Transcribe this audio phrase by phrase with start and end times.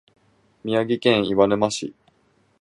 [0.63, 1.93] 宮城県岩沼市